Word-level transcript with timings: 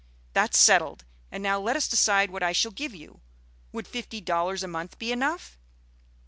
That's 0.33 0.57
settled; 0.57 1.05
and 1.31 1.43
now 1.43 1.59
let 1.59 1.75
us 1.75 1.87
decide 1.87 2.31
what 2.31 2.41
I 2.41 2.53
shall 2.53 2.71
give 2.71 2.95
you. 2.95 3.21
Would 3.71 3.87
fifty 3.87 4.19
dollars 4.19 4.63
a 4.63 4.67
month 4.67 4.97
be 4.97 5.11
enough?" 5.11 5.59